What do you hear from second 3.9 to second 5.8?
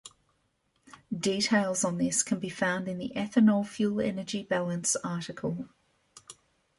energy balance article.